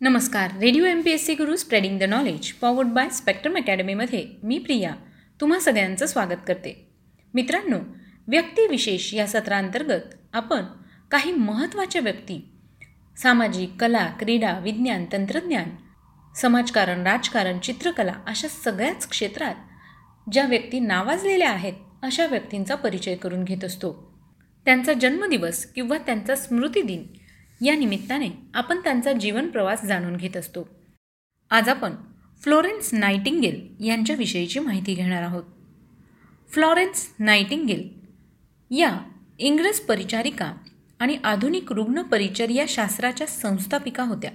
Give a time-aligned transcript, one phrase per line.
[0.00, 0.50] नमस्कार.
[0.60, 4.94] Radio M P S C Guru spreading the knowledge powered by spectrum अकॅडमीमध्ये मी प्रिया
[5.40, 6.88] तुम्हा सगळ्यांचं स्वागत करते.
[7.34, 7.78] मित्रांनो
[8.28, 10.62] व्यक्तिविशेष या सत्रांतर्गत आपण
[11.10, 12.48] काही महत्त्वाच्या व्यक्ती
[13.16, 15.66] सामाजिक कला क्रीडा विज्ञान तंत्रज्ञान
[16.36, 19.54] समाजकारण राजकारण चित्रकला अशा सगळ्याच क्षेत्रात
[20.32, 24.20] ज्या व्यक्ती नावाजलेल्या आहेत अशा व्यक्तींचा परिचय करून घेत असतो.
[24.64, 27.06] त्यांचा जन्मदिवस किंवा त्यांचा स्मृतिदिन
[27.64, 30.68] या निमित्ताने आपण त्यांचा जीवन प्रवास जाणून घेत असतो.
[31.50, 31.92] आज आपण
[32.42, 35.42] फ्लोरेन्स नायटिंगेल यांच्याविषयीची माहिती घेणार आहोत.
[36.48, 37.88] फ्लॉरेन्स नायटिंगेल
[38.70, 39.00] या
[39.38, 40.54] इंग्रज परिचारिका
[40.98, 44.30] आणि आधुनिक रुग्ण परिचर्या शास्त्राच्या संस्थापिका होत्या.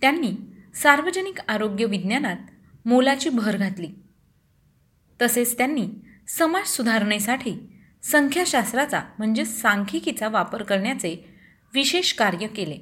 [0.00, 0.32] त्यांनी
[0.74, 2.36] सार्वजनिक आरोग्य विज्ञानात
[2.84, 3.88] मोलाची भर घातली.
[5.22, 5.88] तसेच त्यांनी
[6.28, 7.68] समाज सुधारणेसाठी
[8.02, 11.35] संख्याशास्त्राचा म्हणजे सांख्यिकीचा वापर करण्याचे
[11.76, 12.78] विशेष कार्य केले.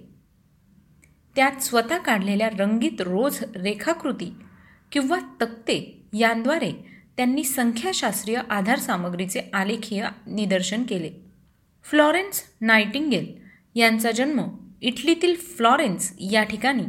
[1.36, 4.34] त्यात स्वतः काढलेल्या रंगीत रोज रेखाकृती
[4.92, 6.72] किंवा तक्ते यांद्वारे
[7.16, 11.10] त्यांनी संख्याशास्त्रीय आधारसामग्रीचे आलेखीय निदर्शन केले.
[11.84, 13.34] फ्लॉरेन्स नायटिंगेल
[13.74, 14.42] यांचा जन्म
[14.82, 16.84] इटलीतील फ्लॉरेन्स या ठिकाणी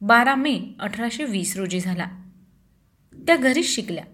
[0.00, 2.06] बारा मे अठराशे वीस रोजी झाला.
[3.26, 4.04] त्या घरीच शिकल्या.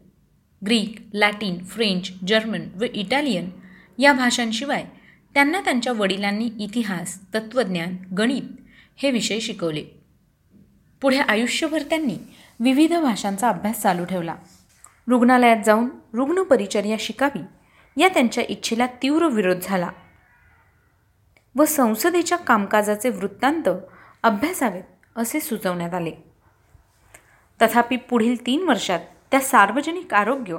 [0.66, 3.50] ग्रीक लॅटिन फ्रेंच जर्मन व इटालियन
[3.98, 4.84] या भाषांशिवाय
[5.34, 8.42] त्यांना त्यांच्या वडिलांनी इतिहास तत्त्वज्ञान गणित
[8.97, 9.84] हे विषय शिकवले.
[11.00, 12.17] पुढे आयुष्यभर त्यांनी
[12.61, 14.34] विविध भाषांचा अभ्यास चालू ठेवला.
[15.08, 17.41] रुग्णालयात जाऊन रुग्णपरिचर्या शिकावी
[17.97, 19.91] या त्यांच्या इच्छेला तीव्र विरोध झाला.
[21.56, 23.69] व संसदेच्या कामकाजाचे वृत्तांत
[24.23, 24.83] अभ्यासावेत
[25.17, 26.12] असे सुचवण्यात आले.
[27.62, 30.56] तथापि पुढील तीन वर्षात त्या सार्वजनिक आरोग्य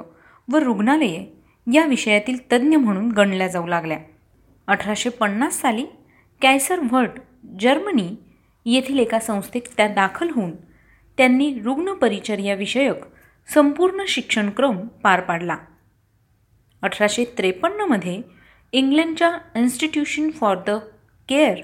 [0.52, 1.26] व रुग्णालये
[1.72, 3.98] या विषयातील तज्ज्ञ म्हणून गणल्या जाऊ लागल्या.
[4.66, 5.86] अठराशे पन्नास साली
[6.42, 7.10] कॅयसर व्हर्ट
[7.60, 8.14] जर्मनी
[8.66, 10.56] येथील एका संस्थेत त्या दाखल होऊन
[11.18, 12.96] त्यांनी रुग्णपरिचर्याविषयक
[13.54, 15.56] संपूर्ण शिक्षणक्रम पार पाडला.
[16.82, 18.22] अठराशे त्रेपन्नमध्ये
[18.72, 20.70] इंग्लंडच्या institution for the
[21.28, 21.58] care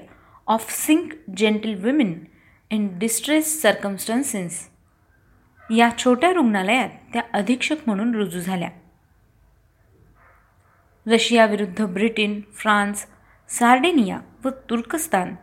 [0.47, 1.13] of sick
[1.73, 2.19] gentlewomen
[2.71, 4.69] in distress circumstances
[5.75, 8.69] या छोट्या रुग्णालयात त्या अधीक्षक म्हणून रुजू झाल्या.
[11.07, 13.05] रशियाविरुद्ध ब्रिटन फ्रान्स
[13.49, 15.35] सार्डेनिया व तुर्कस्तान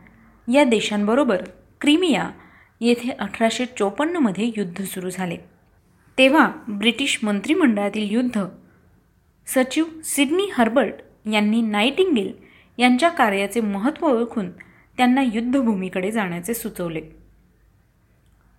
[0.53, 1.43] या देशांबरोबर
[1.81, 2.31] क्रिमिया
[2.81, 5.37] येथे अठराशे चोपन्नमध्ये युद्ध सुरू झाले.
[6.19, 8.45] तेव्हा ब्रिटिश मंत्रिमंडळातील युद्ध
[9.47, 10.95] सचिव सिडनी हर्बर्ट
[11.33, 12.33] यांनी नाईटिंगेल
[12.79, 14.51] यांच्या कार्याचे महत्त्व ओळखून
[14.97, 17.01] त्यांना युद्धभूमीकडे जाण्याचे सुचवले.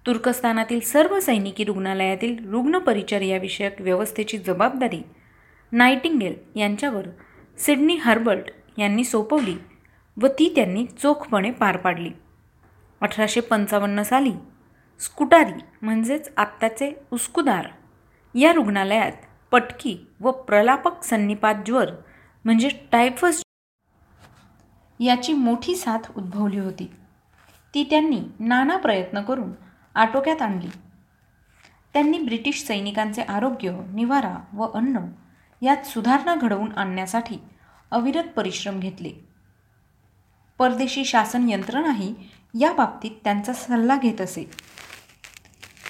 [0.06, 5.04] तुर्कस्तानातील सर्व सैनिकी रुग्णालयातील रुग्णपरिचर्याविषयक व्यवस्थेची जबाबदारी
[5.72, 7.08] नायटिंगेल यांच्यावर
[7.58, 9.58] सिडनी हर्बर्ट यांनी सोपवली
[10.22, 12.12] व ती त्यांनी चोखपणे पार पाडली.
[13.02, 14.32] अठराशे पंचावन्न साली
[15.00, 17.68] स्कुटारी म्हणजेच आत्ताचे उस्कुदार
[18.36, 19.12] या रुग्णालयात
[19.52, 21.92] पटकी व प्रलापक सन्निपात ज्वर
[22.46, 23.42] म्हणजे टायफस
[25.00, 26.92] याची मोठी साथ उद्भवली होती.
[27.74, 29.52] ती त्यांनी नाना प्रयत्न करून
[29.96, 30.70] आटोक्यात आणली.
[31.94, 34.98] त्यांनी ब्रिटिश सैनिकांचे आरोग्य निवारा व अन्न
[35.62, 37.38] यात सुधारणा घडवून आणण्यासाठी
[37.92, 39.12] अविरत परिश्रम घेतले.
[40.58, 42.16] परदेशी शासन यंत्रणाही
[42.60, 44.50] या बाबतीत त्यांचा सल्ला घेत असे.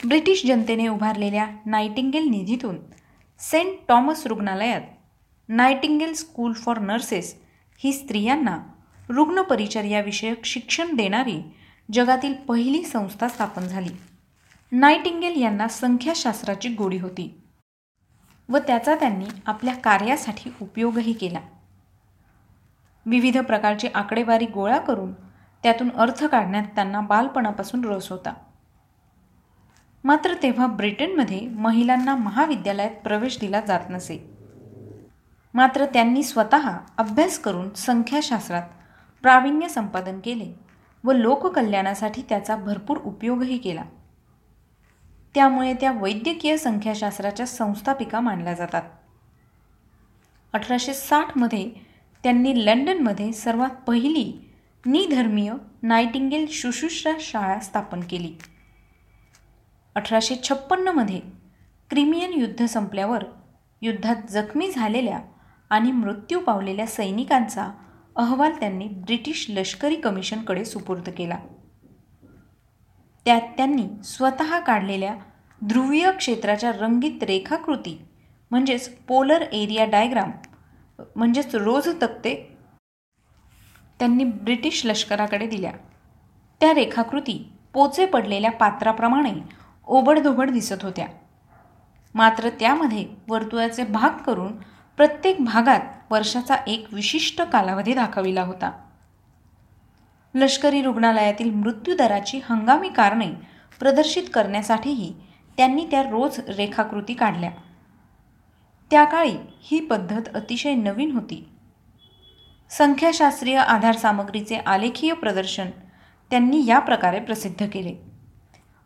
[0.08, 2.78] ब्रिटिश जनतेने उभारलेल्या नायटिंगेल निधीतून
[3.40, 4.82] सेंट टॉमस रुग्णालयात
[5.50, 7.36] नायटिंगेल स्कूल फॉर नर्सेस
[7.78, 8.60] ही स्त्रियांना
[9.10, 11.44] रुग्णपरिचर्याविषयक शिक्षण देणारी
[11.94, 13.90] जगातील पहिली संस्था स्थापन झाली.
[14.72, 17.42] नायटिंगेल यांना संख्याशास्त्राची गोडी होती.
[18.50, 21.40] व त्याचा त्यांनी आपल्या कार्यासाठी उपयोगही केला.
[23.06, 25.14] विविध प्रकारची आकडेवारी गोळा करून
[25.64, 28.34] त्यातून अर्थ काढण्यात त्यांना बालपणापासून रस होता.
[30.04, 34.30] मात्र तेव्हा ब्रिटनमध्ये महिलांना महाविद्यालयात प्रवेश दिला जात नसे.
[35.54, 38.64] मात्र त्यांनी स्वतः अभ्यास करून संख्याशास्त्रात
[39.22, 40.60] प्रावीण्य संपादन केले
[41.04, 43.84] व लोककल्याणासाठी त्याचा भरपूर उपयोगही केला.
[45.38, 48.82] त्यामुळे त्या वैद्यकीय संख्याशास्त्राच्या संस्थापिका मानल्या जातात.
[50.54, 51.72] अठराशे साठमध्ये
[52.24, 54.50] त्यांनी लंडनमध्ये सर्वात पहिली
[54.86, 55.54] निधर्मीय
[55.84, 58.34] नायटिंगेल शुश्रूषा शाळा स्थापन केली.
[59.96, 61.20] अठराशे छप्पन्नमध्ये
[61.90, 63.24] क्रिमियन युद्ध संपल्यावर
[63.82, 65.20] युद्धात जखमी झालेल्या
[65.70, 67.72] आणि मृत्यू पावलेल्या सैनिकांचा
[68.16, 71.38] अहवाल त्यांनी ब्रिटिश लष्करी कमिशनकडे सुपूर्द केला.
[73.28, 75.16] त्यात त्यांनी स्वतः काढलेल्या
[75.64, 78.06] ध्रुवीय क्षेत्राच्या रंगीत रेखाकृती
[78.52, 80.32] म्हणजेच पोलर एरिया डायग्राम
[81.16, 82.58] म्हणजेच रोज तक्ते
[84.00, 85.72] त्यांनी ब्रिटिश लष्कराकडे दिल्या.
[86.60, 89.34] त्या रेखाकृती पोचे पडलेल्या पात्राप्रमाणे
[89.88, 91.08] ओबडधोबड दिसत होत्या.
[92.16, 94.58] मात्र त्यामध्ये वर्तुळाचे भाग करून
[94.98, 98.72] प्रत्येक भागात वर्षाचा एक विशिष्ट कालावधी दाखविला होता.
[100.38, 103.32] लष्करी रुग्णालयातील मृत्यूदराची हंगामी कारणे
[103.80, 105.14] प्रदर्शित करण्यासाठीही
[105.58, 107.52] त्यांनी त्या रोज रेखाकृती काढल्या.
[108.92, 111.50] त्या काळी ही पद्धत अतिशय नवीन होती.
[112.70, 115.70] संख्याशास्त्रीय आधारसामग्रीचे आलेखीय प्रदर्शन
[116.32, 117.96] त्यांनी या प्रकारे प्रसिद्ध केले.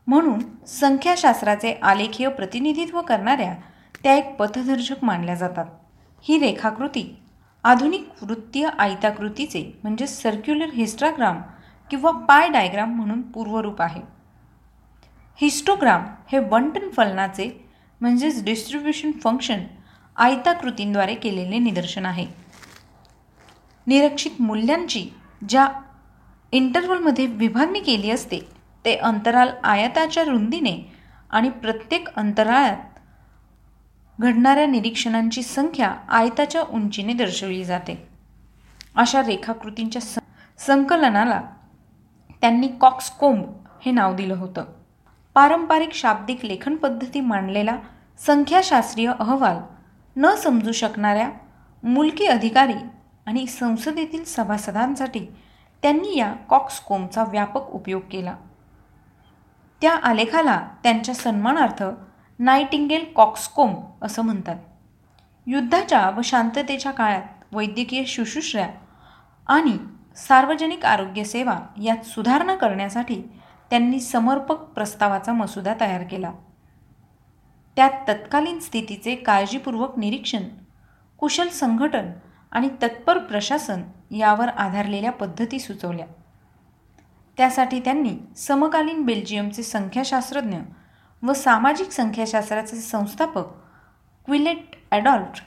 [0.07, 3.56] म्हणून संख्याशास्त्राचे आलेखीय प्रतिनिधित्व करणाऱ्या
[4.03, 5.65] त्या एक पथदर्शक मानल्या जातात.
[6.21, 7.20] ही रेखाकृती
[7.63, 11.41] आधुनिक वृत्तीय आयताकृतीचे म्हणजे सर्क्युलर हिस्टाग्राम
[11.89, 14.01] किंवा पाय डायग्राम म्हणून पूर्वरूप आहे.
[15.39, 17.49] हिस्टोग्राम हे बंटन फलनाचे
[18.01, 19.63] म्हणजेच डिस्ट्रीब्युशन फंक्शन
[20.15, 22.25] आयताकृतींद्वारे केलेले निदर्शन आहे.
[23.87, 25.07] निरीक्षित मूल्यांची
[25.49, 25.67] ज्या
[26.51, 28.39] इंटरवलमध्ये विभागणी केली असते
[28.85, 30.77] ते अंतराल आयताच्या रुंदीने
[31.29, 32.90] आणि प्रत्येक अंतराळात
[34.21, 38.07] घडणाऱ्या निरीक्षणांची संख्या आयताच्या उंचीने दर्शवली जाते.
[38.95, 40.01] अशा रेखाकृतींच्या
[40.59, 41.41] संकलनाला
[42.41, 43.45] त्यांनी कॉक्सकोंब
[43.81, 44.65] हे नाव दिलं होतं.
[45.33, 47.77] पारंपरिक शाब्दिक लेखन पद्धती मांडलेला
[48.19, 49.57] संख्याशास्त्रीय अहवाल
[50.15, 51.29] न समजू शकणाऱ्या
[51.83, 52.74] मुलकी अधिकारी
[53.25, 55.25] आणि संसदेतील सभासदांसाठी
[55.81, 58.35] त्यांनी या कॉक्सकोमचा व्यापक उपयोग केला.
[59.81, 61.83] त्या आलेखाला त्यांच्या सन्मानार्थ
[62.41, 64.55] नायटिंगेल कॉक्सकोम असं म्हणतात.
[65.47, 67.21] युद्धाच्या व शांततेच्या काळात
[67.51, 68.67] वैद्यकीय शुश्रूषा
[69.47, 69.77] आणि
[70.15, 73.21] सार्वजनिक आरोग्यसेवा यात सुधारणा करण्यासाठी
[73.69, 76.31] त्यांनी समर्पक प्रस्तावाचा मसुदा तयार केला.
[77.75, 80.43] त्यात तत्कालीन स्थितीचे काळजीपूर्वक निरीक्षण
[81.17, 82.11] कुशल संघटन
[82.51, 86.05] आणि तत्पर प्रशासन यावर आधारलेल्या पद्धती सुचवल्या.
[87.38, 90.57] त्यासाठी त्यांनी समकालीन बेल्जियमचे संख्याशास्त्रज्ञ
[91.23, 93.47] व सामाजिक संख्याशास्त्राचे संस्थापक
[94.27, 95.41] क्विलेट ॲडॉल्ट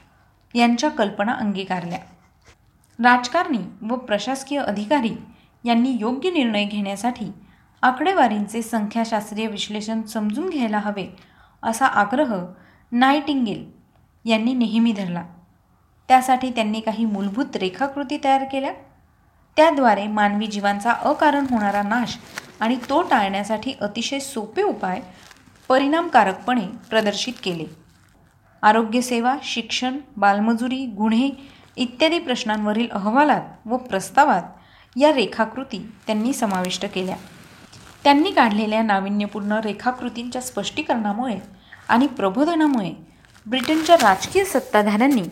[0.53, 1.99] यांच्या कल्पना अंगीकारल्या.
[2.99, 5.13] राजकारणी व प्रशासकीय अधिकारी
[5.63, 7.31] यांनी योग्य निर्णय घेण्यासाठी
[7.83, 11.07] आकडेवारींचे संख्याशास्त्रीय विश्लेषण समजून घ्यायला हवे
[11.63, 12.35] असा आग्रह
[12.91, 13.65] नायटिंगेल
[14.25, 15.23] यांनी नेहमी धरला.
[16.09, 18.71] त्यासाठी त्यांनी काही मूलभूत रेखाकृती तयार केल्या.
[19.57, 22.17] त्याद्वारे मानवी जीवांचा अकारण होणारा नाश
[22.59, 25.01] आणि तो टाळण्यासाठी अतिशय सोपे उपाय
[25.67, 27.65] परिणामकारकपणे प्रदर्शित केले.
[28.61, 31.29] आरोग्यसेवा शिक्षण बालमजुरी गुन्हे
[31.75, 34.43] इत्यादी प्रश्नांवरील अहवालात व प्रस्तावात
[34.95, 37.15] या रेखाकृती त्यांनी समाविष्ट केल्या.
[38.03, 41.39] त्यांनी काढलेल्या नाविन्यपूर्ण रेखाकृतींच्या स्पष्टीकरणामुळे
[41.89, 42.91] आणि प्रबोधनामुळे
[43.45, 45.23] ब्रिटनच्या राजकीय सत्ताधाऱ्यांनी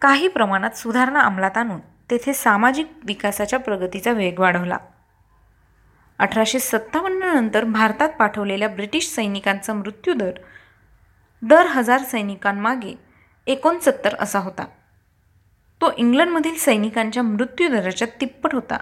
[0.00, 1.80] काही प्रमाणात सुधारणा अंमलात आणून
[2.10, 4.76] तेथे सामाजिक विकासाच्या प्रगतीचा वेग वाढवला.
[6.20, 10.30] अठराशे सत्तावन्न नंतर भारतात पाठवलेल्या ब्रिटिश सैनिकांचा मृत्यूदर
[11.42, 12.94] दर हजार सैनिकांमागे
[13.46, 14.64] एकोणसत्तर असा होता.
[15.80, 18.78] तो इंग्लंडमधील सैनिकांच्या मृत्यूदराच्या तिप्पट होता.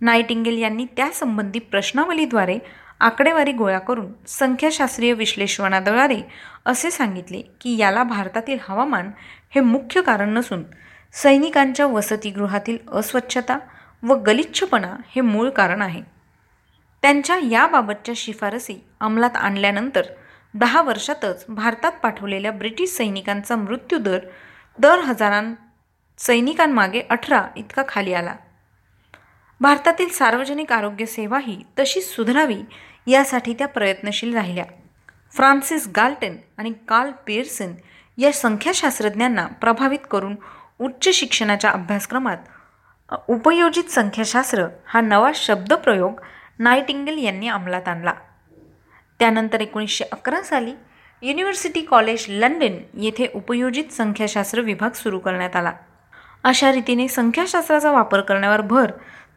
[0.00, 2.58] नाईटिंगेल यांनी त्यासंबंधी प्रश्नावलीद्वारे
[3.00, 6.20] आकडेवारी गोळा करून संख्याशास्त्रीय विश्लेषणाद्वारे
[6.66, 9.10] असे सांगितले की याला भारतातील हवामान
[9.54, 10.64] हे मुख्य कारण नसून
[11.12, 13.58] सैनिकांच्या वसतिगृहातील अस्वच्छता
[14.02, 16.02] व गलिच्छपणा हे मूळ कारण आहे.
[17.02, 20.02] त्यांच्या याबाबतच्या शिफारसी अंमलात आणल्यानंतर
[20.54, 24.18] दहा वर्षातच भारतात पाठवलेल्या ब्रिटिश सैनिकांचा मृत्यूदर
[24.78, 25.54] दर हजारां
[26.18, 28.34] सैनिकांमागे अठरा इतका खाली आला.
[29.60, 32.62] भारतातील सार्वजनिक आरोग्य सेवाही तशीच सुधारावी
[33.06, 34.64] यासाठी त्या प्रयत्नशील राहिल्या.
[35.34, 37.72] फ्रान्सिस गाल्टन आणि कार्ल पिअर्सन
[38.18, 40.36] या संख्याशास्त्रज्ञांना प्रभावित करून
[40.80, 42.36] उच्च शिक्षणाच्या अभ्यासक्रमात
[43.10, 46.20] उपयोजित संख्याशास्त्र हा नवा शब्दप्रयोग
[46.58, 48.12] नाईटिंगल यांनी अंमलात आणला.
[49.18, 50.72] त्यानंतर एकोणीसशे अकरा साली
[51.22, 55.72] युनिव्हर्सिटी कॉलेज लंडन येथे उपयोजित संख्याशास्त्र विभाग सुरू करण्यात आला.
[56.44, 58.90] अशा रीतीने संख्याशास्त्राचा वापर करण्यावर भर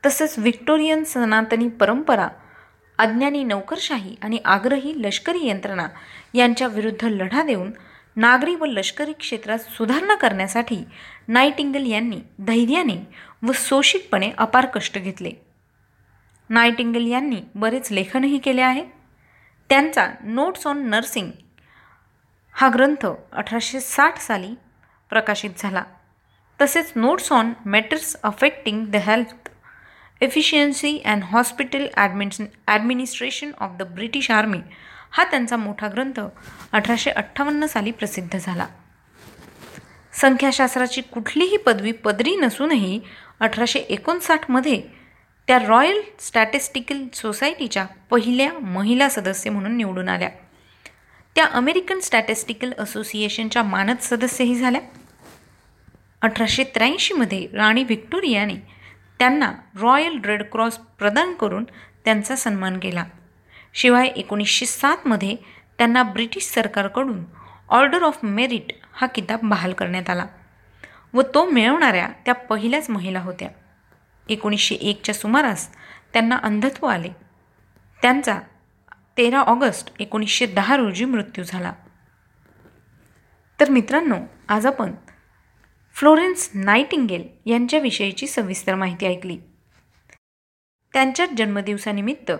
[0.06, 2.28] तसेच व्हिक्टोरियन सनातनी परंपरा
[3.00, 5.88] अज्ञानी नौकरशाही आणि आग्रही लष्करी यंत्रणा
[6.34, 7.72] यांच्या विरुद्ध लढा देऊन
[8.16, 10.84] नागरी व लष्करी क्षेत्रात सुधारणा करण्यासाठी
[11.28, 12.96] नाईटिंगल यांनी धैर्याने
[13.44, 15.32] व सोशिकपणे अपार कष्ट घेतले.
[16.50, 18.84] नाईटिंगल यांनी बरेच लेखनही केले आहे.
[19.70, 21.32] त्यांचा नोट्स ऑन नर्सिंग
[22.56, 24.54] हा ग्रंथ अठराशे साठ साली
[25.10, 25.84] प्रकाशित झाला.
[26.62, 29.50] तसेच notes on matters affecting the health
[30.22, 32.30] efficiency and hospital admin
[32.68, 34.60] administration of the British army
[35.12, 36.20] हा त्यांचा मोठा ग्रंथ
[36.72, 38.68] अठराशे अठ्ठावन्न साली प्रसिद्ध झाला.
[40.14, 43.00] संख्याशास्त्राची कुठलीही पदवी पदरी नसूनही
[43.44, 44.82] अठराशे एकोणसाठमध्ये
[45.48, 50.30] त्या रॉयल स्टॅटिस्टिकल सोसायटीच्या पहिल्या महिला सदस्य म्हणून निवडून आल्या.
[51.36, 54.82] त्या अमेरिकन स्टॅटिस्टिकल असोसिएशनच्या मानद सदस्यही झाल्या.
[56.22, 58.56] अठराशे त्र्याऐंशीमध्ये राणी व्हिक्टोरियाने
[59.20, 61.64] त्यांना रॉयल रेड क्रॉस प्रदान करून
[62.06, 63.04] त्यांचा सन्मान केला.
[63.74, 65.36] शिवाय एकोणीसशे सातमध्ये
[65.78, 67.24] त्यांना ब्रिटिश सरकारकडून
[67.70, 70.26] ऑर्डर ऑफ मेरिट हा किताब बहाल करण्यात आला.
[71.14, 73.50] व तो मिळवणाऱ्या त्या पहिल्याच महिला होत्या.
[74.30, 75.70] एकोणीसशे एकच्या सुमारास
[76.14, 77.10] त्यांना अंधत्व आले.
[78.02, 78.40] त्यांचा
[79.18, 81.74] तेरा ऑगस्ट एकोणीसशे दहा रोजी मृत्यू झाला.
[83.60, 84.16] तर मित्रांनो
[84.50, 84.92] आज आपण
[85.96, 89.38] फ्लोरेन्स नाईटिंगेल यांच्याविषयीची सविस्तर माहिती ऐकली.
[90.94, 92.32] त्यांच्या जन्मदिवसानिमित्त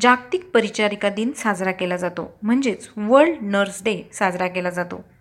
[0.00, 2.38] जागतिक परिचारिका दिन साजरा केला जातो.
[2.42, 5.13] म्हणजेच वर्ल्ड नर्स डे साजरा केला जातो.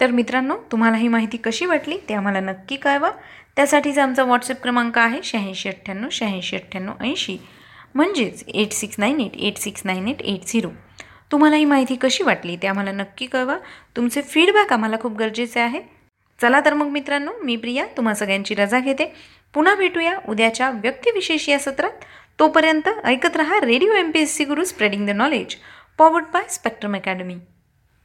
[0.00, 3.10] तर मित्रांनो तुम्हाला ही माहिती कशी वाटली ते आम्हाला नक्की कळवा.
[3.56, 7.36] त्यासाठीचा आमचा व्हॉट्सअप क्रमांक आहे शहाऐंशी अठ्ठ्याण्णव शहाऐंशी अठ्ठ्याण्णव ऐंशी.
[7.94, 10.68] म्हणजेच eight six nine eight eight six nine eight eight zero
[11.32, 13.56] तुम्हाला ही माहिती कशी वाटली ते आम्हाला नक्की कळवा.
[13.96, 15.80] तुमचे फीडबॅक आम्हाला खूप गरजेचे आहे.
[16.40, 19.12] चला तर मग मित्रांनो मी प्रिया तुम्हा सगळ्यांची रजा घेते.
[19.54, 22.04] पुन्हा भेटूया उद्याच्या व्यक्तिविशेष या सत्रात.
[22.38, 25.56] तोपर्यंत ऐकत रहा radio M P S C Guru spreading the knowledge
[25.98, 27.34] powered by Spectrum Academy